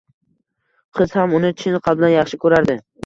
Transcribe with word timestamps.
Qiz 0.99 1.13
ham 1.19 1.35
uni 1.41 1.51
chin 1.59 1.77
qalbdan 1.89 2.13
yaxshi 2.15 2.41
koʻrardi. 2.47 2.79